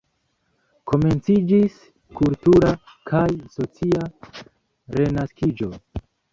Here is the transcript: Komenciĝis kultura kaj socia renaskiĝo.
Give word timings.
Komenciĝis 0.91 1.75
kultura 2.21 2.73
kaj 3.13 3.23
socia 3.59 4.11
renaskiĝo. 5.01 5.75